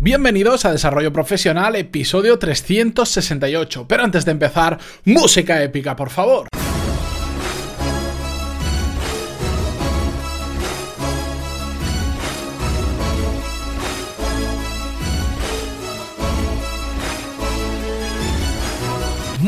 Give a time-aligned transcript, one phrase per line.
[0.00, 3.88] Bienvenidos a Desarrollo Profesional, episodio 368.
[3.88, 6.46] Pero antes de empezar, música épica, por favor.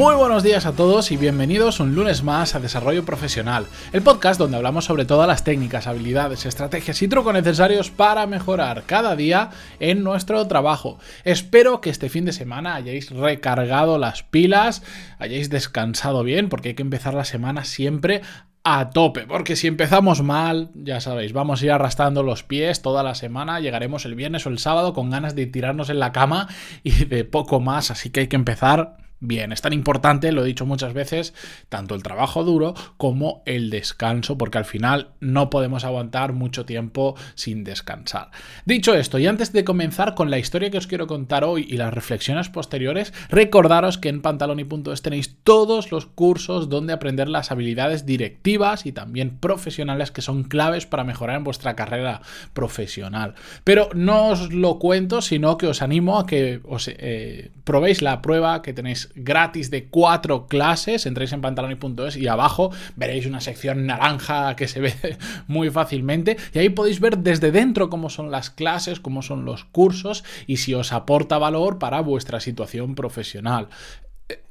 [0.00, 4.40] Muy buenos días a todos y bienvenidos un lunes más a Desarrollo Profesional, el podcast
[4.40, 9.50] donde hablamos sobre todas las técnicas, habilidades, estrategias y trucos necesarios para mejorar cada día
[9.78, 10.98] en nuestro trabajo.
[11.24, 14.82] Espero que este fin de semana hayáis recargado las pilas,
[15.18, 18.22] hayáis descansado bien, porque hay que empezar la semana siempre
[18.64, 23.02] a tope, porque si empezamos mal, ya sabéis, vamos a ir arrastrando los pies toda
[23.02, 26.48] la semana, llegaremos el viernes o el sábado con ganas de tirarnos en la cama
[26.82, 29.52] y de poco más, así que hay que empezar bien.
[29.52, 31.34] Es tan importante, lo he dicho muchas veces,
[31.68, 37.14] tanto el trabajo duro como el descanso, porque al final no podemos aguantar mucho tiempo
[37.34, 38.30] sin descansar.
[38.64, 41.76] Dicho esto, y antes de comenzar con la historia que os quiero contar hoy y
[41.76, 48.06] las reflexiones posteriores, recordaros que en pantaloni.es tenéis todos los cursos donde aprender las habilidades
[48.06, 52.22] directivas y también profesionales que son claves para mejorar en vuestra carrera
[52.54, 53.34] profesional.
[53.64, 58.22] Pero no os lo cuento, sino que os animo a que os eh, probéis la
[58.22, 61.06] prueba que tenéis gratis de cuatro clases.
[61.06, 64.94] Entréis en pantaloni.es y abajo veréis una sección naranja que se ve
[65.46, 66.36] muy fácilmente.
[66.52, 70.58] Y ahí podéis ver desde dentro cómo son las clases, cómo son los cursos y
[70.58, 73.68] si os aporta valor para vuestra situación profesional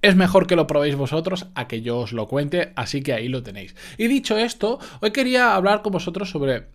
[0.01, 3.27] es mejor que lo probéis vosotros a que yo os lo cuente, así que ahí
[3.27, 3.75] lo tenéis.
[3.97, 6.65] Y dicho esto, hoy quería hablar con vosotros sobre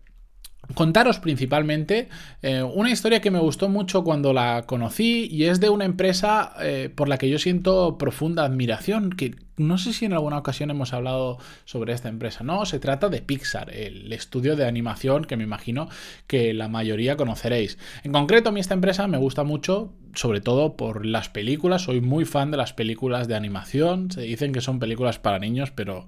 [0.73, 2.09] contaros principalmente
[2.43, 6.55] eh, una historia que me gustó mucho cuando la conocí y es de una empresa
[6.61, 10.71] eh, por la que yo siento profunda admiración, que no sé si en alguna ocasión
[10.71, 15.37] hemos hablado sobre esta empresa, no, se trata de Pixar, el estudio de animación que
[15.37, 15.89] me imagino
[16.27, 17.79] que la mayoría conoceréis.
[18.03, 22.01] En concreto, a mí esta empresa me gusta mucho, sobre todo por las películas, soy
[22.01, 26.07] muy fan de las películas de animación, se dicen que son películas para niños, pero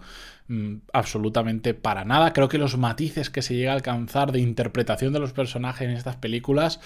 [0.48, 2.32] Mm, absolutamente para nada.
[2.32, 5.96] Creo que los matices que se llega a alcanzar de interpretación de los personajes en
[5.96, 6.78] estas películas,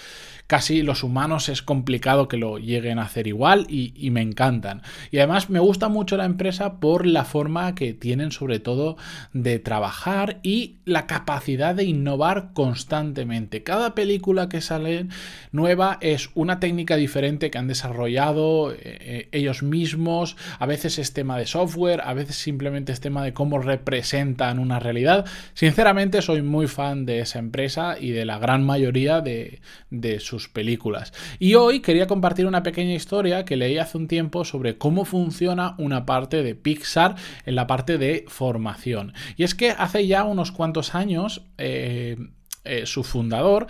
[0.47, 4.81] casi los humanos es complicado que lo lleguen a hacer igual y, me encantan.
[5.11, 8.97] Y además me gusta mucho la empresa por la forma que tienen sobre todo
[9.31, 13.61] de trabajar y la capacidad de innovar constantemente.
[13.61, 15.07] Cada película que sale
[15.51, 20.37] nueva es una técnica diferente que han desarrollado eh, eh, ellos mismos.
[20.59, 24.79] A veces es tema de software, a veces simplemente es tema de cómo representan una
[24.79, 25.25] realidad.
[25.53, 30.47] Sinceramente soy muy fan de esa empresa y de la gran mayoría de, de sus
[30.47, 31.13] películas.
[31.37, 35.75] Y hoy quería compartir una pequeña historia que leí hace un tiempo sobre cómo funciona
[35.77, 39.13] una parte de Pixar en la parte de formación.
[39.35, 41.43] Y es que hace ya unos cuantos años...
[41.57, 42.17] Eh,
[42.63, 43.67] eh, su fundador,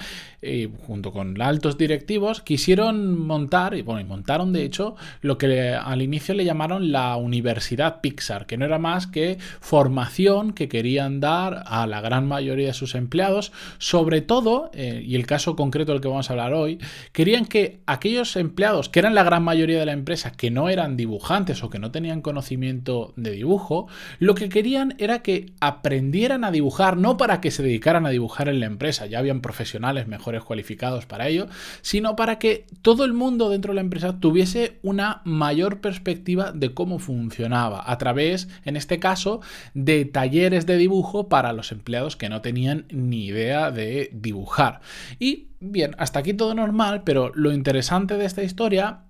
[0.87, 6.01] junto con altos directivos, quisieron montar, y bueno, y montaron de hecho, lo que al
[6.01, 11.63] inicio le llamaron la Universidad Pixar, que no era más que formación que querían dar
[11.67, 16.01] a la gran mayoría de sus empleados, sobre todo, eh, y el caso concreto del
[16.01, 16.79] que vamos a hablar hoy,
[17.11, 20.97] querían que aquellos empleados, que eran la gran mayoría de la empresa, que no eran
[20.97, 23.87] dibujantes o que no tenían conocimiento de dibujo,
[24.19, 28.49] lo que querían era que aprendieran a dibujar, no para que se dedicaran a dibujar
[28.49, 31.47] en la empresa, ya habían profesionales mejores cualificados para ello,
[31.81, 36.73] sino para que todo el mundo dentro de la empresa tuviese una mayor perspectiva de
[36.73, 39.41] cómo funcionaba, a través, en este caso,
[39.73, 44.81] de talleres de dibujo para los empleados que no tenían ni idea de dibujar.
[45.19, 49.01] Y bien, hasta aquí todo normal, pero lo interesante de esta historia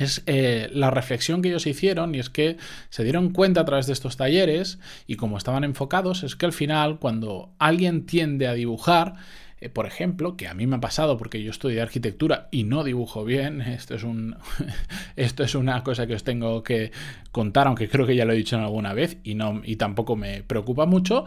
[0.00, 2.56] es eh, la reflexión que ellos hicieron y es que
[2.88, 6.52] se dieron cuenta a través de estos talleres y como estaban enfocados es que al
[6.52, 9.14] final cuando alguien tiende a dibujar
[9.60, 12.82] eh, por ejemplo, que a mí me ha pasado porque yo estudié arquitectura y no
[12.82, 14.36] dibujo bien, esto es, un,
[15.16, 16.92] esto es una cosa que os tengo que
[17.30, 20.42] contar, aunque creo que ya lo he dicho alguna vez y, no, y tampoco me
[20.42, 21.26] preocupa mucho,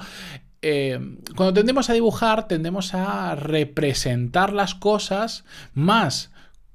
[0.64, 0.98] eh,
[1.36, 6.33] cuando tendemos a dibujar, tendemos a representar las cosas más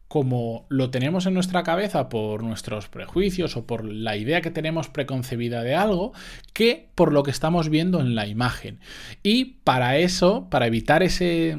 [0.09, 4.89] como lo tenemos en nuestra cabeza por nuestros prejuicios o por la idea que tenemos
[4.89, 6.13] preconcebida de algo,
[6.55, 8.81] que por lo que estamos viendo en la imagen.
[9.23, 11.59] Y para eso, para evitar ese,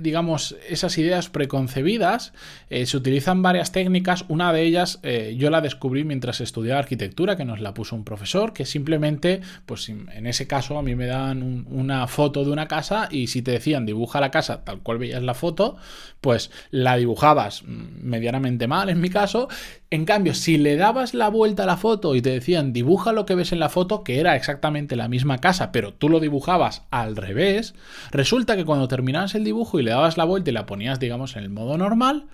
[0.00, 2.32] digamos, esas ideas preconcebidas,
[2.70, 4.24] eh, se utilizan varias técnicas.
[4.28, 8.04] Una de ellas eh, yo la descubrí mientras estudiaba arquitectura, que nos la puso un
[8.04, 12.68] profesor, que simplemente, pues en ese caso a mí me dan una foto de una
[12.68, 15.76] casa y si te decían dibuja la casa tal cual veías la foto,
[16.20, 19.48] pues la dibujabas medianamente mal en mi caso.
[19.92, 23.26] En cambio, si le dabas la vuelta a la foto y te decían dibuja lo
[23.26, 26.86] que ves en la foto, que era exactamente la misma casa, pero tú lo dibujabas
[26.90, 27.74] al revés,
[28.10, 31.36] resulta que cuando terminabas el dibujo y le dabas la vuelta y la ponías, digamos,
[31.36, 32.24] en el modo normal,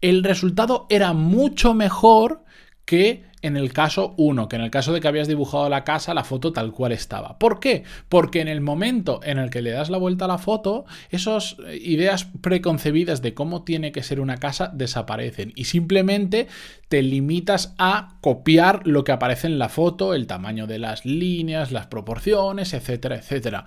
[0.00, 2.44] el resultado era mucho mejor
[2.84, 6.14] que en el caso 1, que en el caso de que habías dibujado la casa,
[6.14, 7.38] la foto tal cual estaba.
[7.38, 7.82] ¿Por qué?
[8.08, 11.56] Porque en el momento en el que le das la vuelta a la foto, esas
[11.66, 16.46] eh, ideas preconcebidas de cómo tiene que ser una casa desaparecen y simplemente
[16.88, 21.72] te limitas a copiar lo que aparece en la foto, el tamaño de las líneas,
[21.72, 23.64] las proporciones, etcétera, etcétera.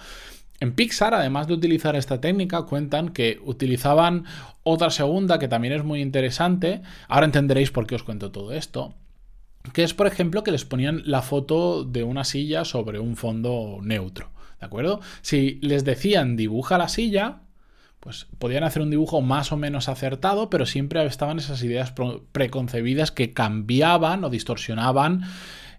[0.62, 4.24] En Pixar, además de utilizar esta técnica, cuentan que utilizaban
[4.64, 6.82] otra segunda que también es muy interesante.
[7.10, 8.94] Ahora entenderéis por qué os cuento todo esto
[9.74, 13.80] que es, por ejemplo, que les ponían la foto de una silla sobre un fondo
[13.82, 14.32] neutro.
[14.60, 15.02] ¿De acuerdo?
[15.22, 17.42] Si les decían dibuja la silla,
[18.00, 21.94] pues podían hacer un dibujo más o menos acertado, pero siempre estaban esas ideas
[22.32, 25.24] preconcebidas que cambiaban o distorsionaban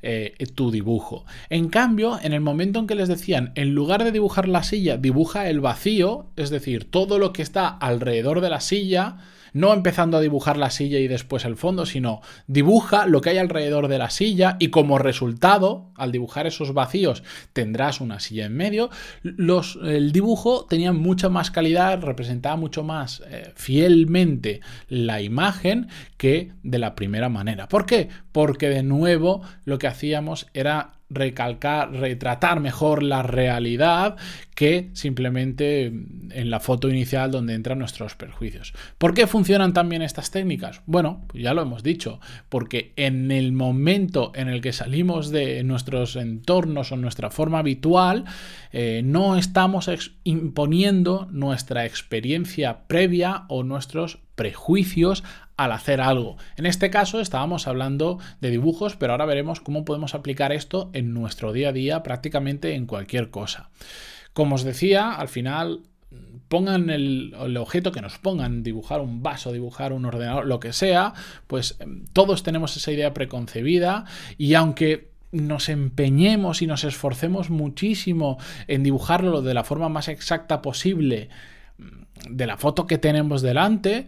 [0.02, 1.24] eh, tu dibujo.
[1.50, 4.96] En cambio, en el momento en que les decían, en lugar de dibujar la silla,
[4.96, 9.16] dibuja el vacío, es decir, todo lo que está alrededor de la silla,
[9.56, 13.38] no empezando a dibujar la silla y después el fondo, sino dibuja lo que hay
[13.38, 17.22] alrededor de la silla y como resultado, al dibujar esos vacíos,
[17.54, 18.90] tendrás una silla en medio.
[19.22, 24.60] Los, el dibujo tenía mucha más calidad, representaba mucho más eh, fielmente
[24.90, 25.88] la imagen
[26.18, 27.66] que de la primera manera.
[27.66, 28.10] ¿Por qué?
[28.32, 34.16] Porque de nuevo lo que hacíamos era recalcar, retratar mejor la realidad
[34.54, 38.72] que simplemente en la foto inicial donde entran nuestros perjuicios.
[38.98, 40.82] ¿Por qué funcionan también estas técnicas?
[40.86, 45.62] Bueno, pues ya lo hemos dicho, porque en el momento en el que salimos de
[45.62, 48.24] nuestros entornos o nuestra forma habitual,
[48.72, 49.90] eh, no estamos
[50.24, 55.24] imponiendo nuestra experiencia previa o nuestros prejuicios
[55.56, 56.36] al hacer algo.
[56.56, 61.12] En este caso estábamos hablando de dibujos, pero ahora veremos cómo podemos aplicar esto en
[61.14, 63.70] nuestro día a día prácticamente en cualquier cosa.
[64.32, 65.80] Como os decía, al final
[66.48, 71.14] pongan el, objeto que nos pongan, dibujar un vaso, dibujar un ordenador, lo que sea,
[71.46, 74.04] pues em, todos tenemos esa idea preconcebida
[74.38, 78.38] y aunque nos empeñemos y nos esforcemos muchísimo
[78.68, 81.28] en dibujarlo de la forma más exacta posible
[82.28, 84.06] de la foto que tenemos delante,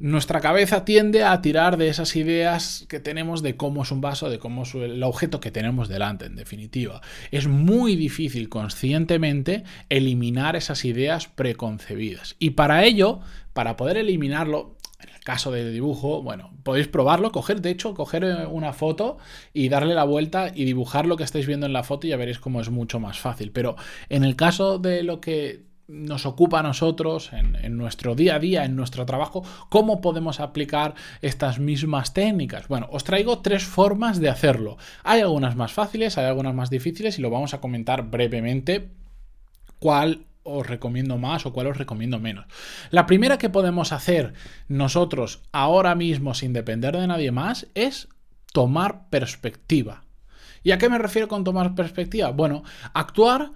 [0.00, 4.30] nuestra cabeza tiende a tirar de esas ideas que tenemos de cómo es un vaso,
[4.30, 7.02] de cómo es el objeto que tenemos delante, en definitiva.
[7.30, 12.34] Es muy difícil conscientemente eliminar esas ideas preconcebidas.
[12.38, 13.20] Y para ello,
[13.52, 18.24] para poder eliminarlo, en el caso del dibujo, bueno, podéis probarlo, coger, de hecho, coger
[18.24, 19.18] eh, una foto
[19.52, 22.16] y darle la vuelta y dibujar lo que estáis viendo en la foto y ya
[22.16, 23.50] veréis cómo es mucho más fácil.
[23.52, 23.76] Pero
[24.08, 28.64] en el caso de lo que nos ocupa a nosotros en, nuestro día a día,
[28.64, 32.68] en nuestro trabajo, cómo podemos aplicar estas mismas técnicas.
[32.68, 34.78] Bueno, os traigo tres formas de hacerlo.
[35.02, 38.90] Hay algunas más fáciles, hay algunas más difíciles y lo vamos a comentar brevemente
[39.78, 42.46] cuál os recomiendo más o cuál os recomiendo menos.
[42.90, 44.32] La primera que podemos hacer
[44.68, 48.08] nosotros ahora mismo sin depender de nadie más es
[48.52, 50.04] tomar perspectiva.
[50.62, 52.30] ¿Y a qué me refiero con tomar perspectiva?
[52.30, 53.52] Bueno, actuar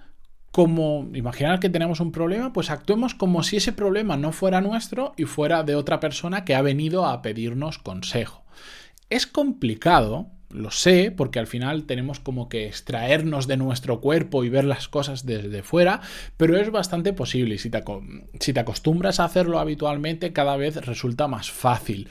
[0.55, 5.13] como imaginar que tenemos un problema, pues actuemos como si ese problema no fuera nuestro
[5.17, 8.45] y fuera de otra persona que ha venido a pedirnos consejo.
[9.09, 14.49] Es complicado, lo sé, porque al final tenemos como que extraernos de nuestro cuerpo y
[14.49, 15.99] ver las cosas desde fuera,
[16.37, 17.83] pero es bastante posible si te,
[18.39, 22.07] si te acostumbras a hacerlo habitualmente cada vez resulta más fácil.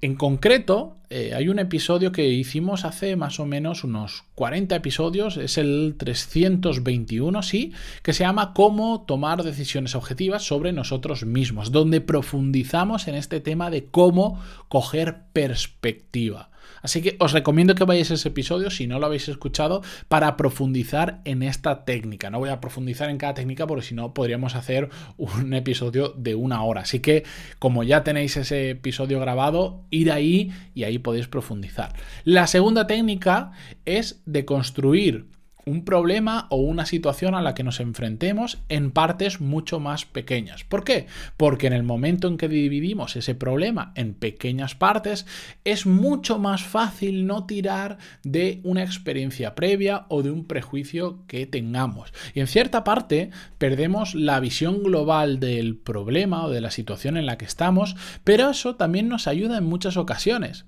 [0.00, 5.36] En concreto, eh, hay un episodio que hicimos hace más o menos unos 40 episodios,
[5.36, 7.72] es el 321, sí,
[8.02, 13.70] que se llama Cómo tomar decisiones objetivas sobre nosotros mismos, donde profundizamos en este tema
[13.70, 16.50] de cómo coger perspectiva.
[16.82, 20.36] Así que os recomiendo que vayáis a ese episodio, si no lo habéis escuchado, para
[20.36, 22.30] profundizar en esta técnica.
[22.30, 26.34] No voy a profundizar en cada técnica porque si no podríamos hacer un episodio de
[26.34, 26.82] una hora.
[26.82, 27.24] Así que
[27.58, 31.94] como ya tenéis ese episodio grabado, ir ahí y ahí podéis profundizar.
[32.24, 33.52] La segunda técnica
[33.84, 35.33] es de construir
[35.66, 40.64] un problema o una situación a la que nos enfrentemos en partes mucho más pequeñas.
[40.64, 41.06] ¿Por qué?
[41.36, 45.26] Porque en el momento en que dividimos ese problema en pequeñas partes,
[45.64, 51.46] es mucho más fácil no tirar de una experiencia previa o de un prejuicio que
[51.46, 52.12] tengamos.
[52.34, 57.26] Y en cierta parte perdemos la visión global del problema o de la situación en
[57.26, 60.66] la que estamos, pero eso también nos ayuda en muchas ocasiones.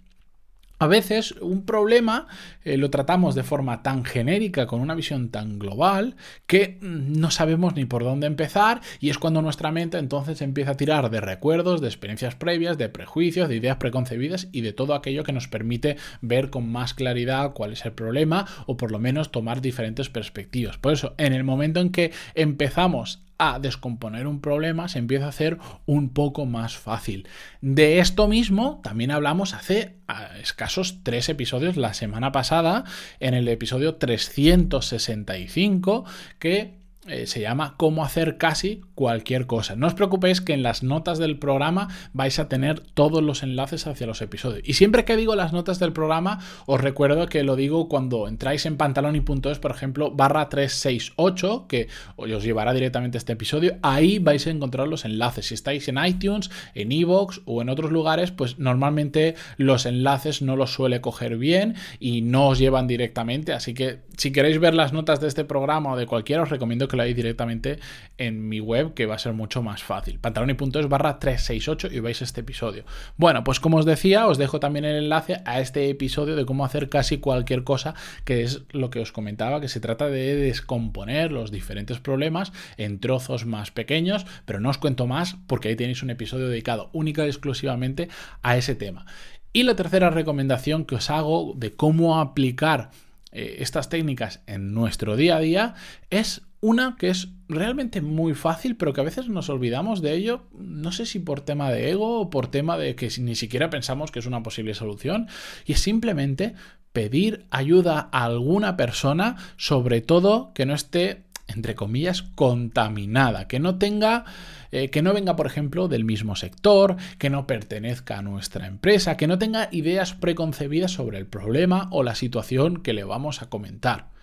[0.79, 2.27] A veces un problema
[2.63, 6.17] eh, lo tratamos de forma tan genérica, con una visión tan global,
[6.47, 10.73] que mm, no sabemos ni por dónde empezar y es cuando nuestra mente entonces empieza
[10.73, 14.95] a tirar de recuerdos, de experiencias previas, de prejuicios, de ideas preconcebidas y de todo
[14.95, 18.99] aquello que nos permite ver con más claridad cuál es el problema o por lo
[18.99, 20.77] menos tomar diferentes perspectivas.
[20.77, 25.31] Por eso, en el momento en que empezamos a descomponer un problema se empieza a
[25.31, 27.29] hacer un poco más fácil.
[27.61, 29.97] De esto mismo también hablamos hace
[30.41, 32.85] escasos tres episodios la semana pasada,
[33.21, 36.05] en el episodio 365,
[36.39, 39.77] que eh, se llama Cómo hacer casi cualquier cosa.
[39.77, 43.87] No os preocupéis que en las notas del programa vais a tener todos los enlaces
[43.87, 44.63] hacia los episodios.
[44.65, 48.67] Y siempre que digo las notas del programa, os recuerdo que lo digo cuando entráis
[48.67, 53.77] en pantaloni.es, por ejemplo, barra 368, que os llevará directamente a este episodio.
[53.83, 55.47] Ahí vais a encontrar los enlaces.
[55.47, 60.57] Si estáis en iTunes, en Evox o en otros lugares, pues normalmente los enlaces no
[60.57, 63.53] los suele coger bien y no os llevan directamente.
[63.53, 66.89] Así que si queréis ver las notas de este programa o de cualquiera, os recomiendo
[66.89, 67.79] que lo directamente
[68.19, 70.19] en mi web, que va a ser mucho más fácil.
[70.19, 72.85] pantaloni.es barra 368 y veis este episodio.
[73.17, 76.65] Bueno, pues como os decía, os dejo también el enlace a este episodio de cómo
[76.65, 81.33] hacer casi cualquier cosa, que es lo que os comentaba, que se trata de descomponer
[81.33, 86.03] los diferentes problemas en trozos más pequeños, pero no os cuento más porque ahí tenéis
[86.03, 88.09] un episodio dedicado única y exclusivamente
[88.43, 89.07] a ese tema.
[89.53, 92.91] Y la tercera recomendación que os hago de cómo aplicar
[93.33, 95.75] eh, estas técnicas en nuestro día a día
[96.11, 100.49] es una que es realmente muy fácil, pero que a veces nos olvidamos de ello,
[100.59, 104.11] no sé si por tema de ego o por tema de que ni siquiera pensamos
[104.11, 105.29] que es una posible solución,
[105.65, 106.55] y es simplemente
[106.93, 113.79] pedir ayuda a alguna persona, sobre todo que no esté, entre comillas, contaminada, que no
[113.79, 114.25] tenga...
[114.73, 119.17] Eh, que no venga, por ejemplo, del mismo sector, que no pertenezca a nuestra empresa,
[119.17, 123.49] que no tenga ideas preconcebidas sobre el problema o la situación que le vamos a
[123.49, 124.16] comentar.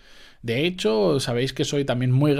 [0.44, 2.34] De hecho, sabéis que soy también muy,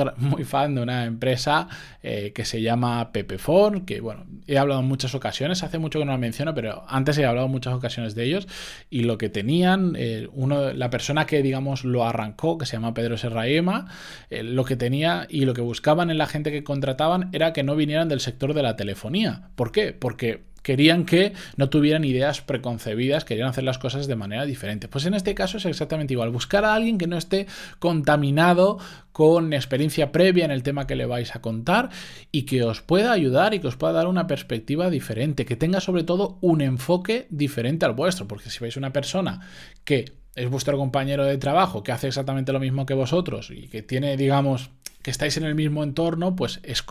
[0.44, 1.68] fan de una empresa
[2.02, 6.04] eh, que se llama Pepefon, que bueno, he hablado en muchas ocasiones, hace mucho que
[6.04, 8.46] no la menciono, pero antes he hablado en muchas ocasiones de ellos,
[8.90, 10.28] y lo que tenían, eh,
[10.74, 13.86] la persona que digamos lo arrancó, que se llama Pedro Serraema,
[14.28, 17.62] eh, lo que tenía y lo que buscaban en la gente que contrataban era que
[17.62, 19.48] no vinieran del sector de la telefonía.
[19.54, 19.94] ¿Por qué?
[19.94, 24.88] Porque querían que no tuvieran ideas preconcebidas, querían hacer las cosas de manera diferente.
[24.88, 27.46] Pues en este caso es exactamente igual, buscar a alguien que no esté
[27.78, 28.78] contaminado
[29.12, 31.90] con experiencia previa en el tema que le vais a contar
[32.32, 35.80] y que os pueda ayudar y que os pueda dar una perspectiva diferente, que tenga
[35.80, 39.40] sobre todo un enfoque diferente al vuestro, porque si veis una persona
[39.84, 43.82] que es vuestro compañero de trabajo, que hace exactamente lo mismo que vosotros y que
[43.82, 44.70] tiene, digamos,
[45.04, 46.82] que estáis en el mismo entorno, pues es,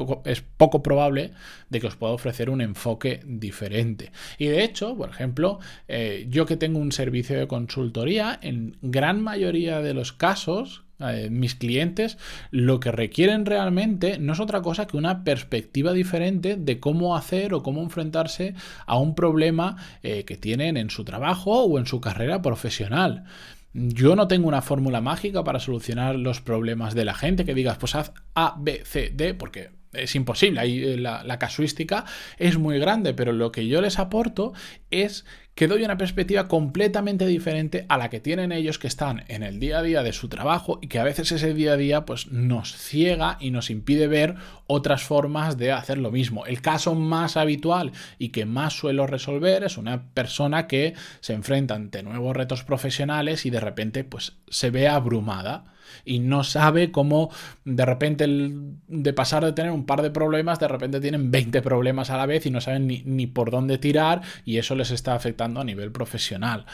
[0.56, 1.32] poco probable
[1.70, 4.12] de que os pueda ofrecer un enfoque diferente.
[4.38, 9.22] Y de hecho, por ejemplo, eh, yo que tengo un servicio de consultoría, en gran
[9.22, 12.20] mayoría de los casos, eh, mis clientes
[12.52, 17.56] lo que requieren realmente no es otra cosa que una perspectiva diferente de cómo hacer
[17.56, 18.54] o cómo enfrentarse
[18.86, 23.26] a un problema eh, que tienen en su trabajo o en su carrera profesional.
[23.74, 27.78] Yo no tengo una fórmula mágica para solucionar los problemas de la gente que digas,
[27.80, 30.60] pues haz A, B, C, D, porque es imposible.
[30.60, 32.06] Ahí eh, la, casuística
[32.38, 34.54] es muy grande, pero lo que yo les aporto
[34.92, 39.44] es que doy una perspectiva completamente diferente a la que tienen ellos que están en
[39.44, 42.06] el día a día de su trabajo y que a veces ese día a día
[42.06, 44.36] pues nos ciega y nos impide ver
[44.66, 46.46] otras formas de hacer lo mismo.
[46.48, 51.76] El caso más habitual y que más suelo resolver es una persona que se enfrenta
[51.76, 55.73] ante nuevos retos profesionales y de repente pues se ve abrumada
[56.06, 57.30] y no sabe cómo
[57.66, 62.10] de repente de pasar de tener un par de problemas, de repente tienen 20 problemas
[62.10, 65.16] a la vez y no saben ni, ni por dónde tirar y eso les está
[65.16, 66.66] afectando a nivel profesional.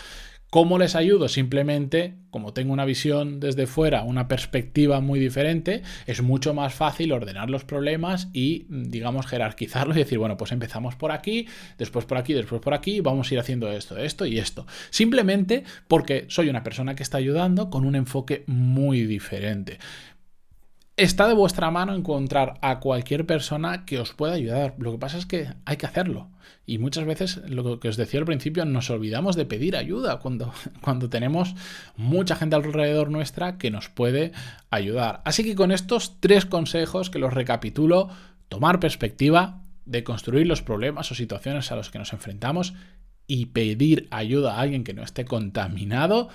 [0.49, 1.27] ¿Cómo les ayudo?
[1.27, 7.11] Simplemente, como tengo una visión desde fuera, una perspectiva muy diferente, es mucho más fácil
[7.11, 12.17] ordenar los problemas y, digamos, jerarquizarlos y decir, bueno, pues empezamos por aquí, después por
[12.17, 14.65] aquí, después por aquí, vamos a ir haciendo esto, esto y esto.
[14.89, 19.77] Simplemente porque soy una persona que está ayudando con un enfoque muy diferente.
[20.99, 24.75] Está de vuestra mano encontrar a cualquier persona que os pueda ayudar.
[24.79, 26.27] Lo que pasa es que hay que hacerlo.
[26.65, 30.51] Y muchas veces, lo que os decía al principio, nos olvidamos de pedir ayuda cuando,
[30.81, 31.55] cuando tenemos
[31.95, 34.33] mucha gente alrededor nuestra que nos puede
[34.71, 35.21] ayudar.
[35.23, 38.09] Así que con estos tres consejos que los recapitulo,
[38.49, 42.73] tomar perspectiva, de construir los problemas o situaciones a los que nos enfrentamos
[43.25, 46.27] y pedir ayuda a alguien que no esté contaminado,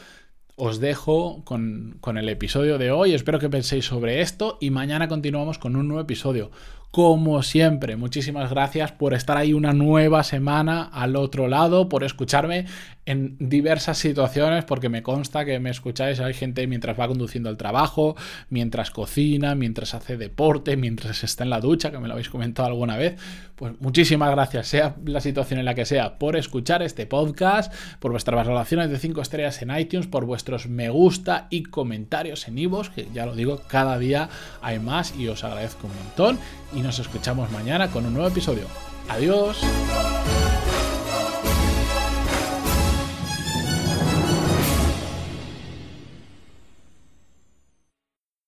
[0.57, 3.15] os dejo con, con, el episodio de hoy.
[3.15, 6.51] Espero que penséis sobre esto y mañana continuamos con un nuevo episodio.
[6.95, 7.97] Como siempre.
[7.97, 12.67] Muchísimas gracias por estar ahí una nueva semana al otro lado, por escucharme
[13.05, 17.57] en diversas situaciones, porque me consta que me escucháis, hay gente mientras va conduciendo el
[17.57, 18.17] trabajo,
[18.49, 22.69] mientras cocina, mientras hace deporte, mientras está en la ducha, que me lo habéis comentado
[22.69, 23.17] alguna vez.
[23.57, 28.13] Pues muchísimas gracias, sea la situación en la que sea, por escuchar este podcast, por
[28.13, 32.91] vuestras valoraciones de 5 estrellas en iTunes, por vuestros me gusta y comentarios en iVoox,
[32.91, 34.29] que ya lo digo, cada día
[34.63, 36.39] hay más y os agradezco un montón.
[36.85, 38.67] Nos escuchamos mañana con un nuevo episodio.
[39.09, 39.59] Adiós.